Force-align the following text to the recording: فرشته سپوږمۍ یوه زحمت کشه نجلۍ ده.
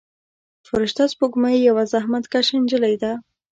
فرشته 0.67 1.03
سپوږمۍ 1.13 1.57
یوه 1.67 1.83
زحمت 1.93 2.23
کشه 2.33 2.55
نجلۍ 2.61 2.95
ده. 3.01 3.11